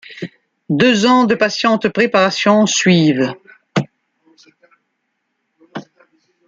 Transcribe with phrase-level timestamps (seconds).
[0.71, 3.35] Deux ans de patiente préparation suivent.